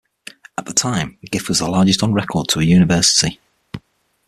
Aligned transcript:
At 0.57 0.65
the 0.65 0.73
time, 0.73 1.19
the 1.21 1.27
gift 1.27 1.47
was 1.47 1.59
the 1.59 1.67
largest 1.69 2.01
on 2.01 2.11
record 2.11 2.47
to 2.47 2.59
a 2.59 2.63
university. 2.63 3.39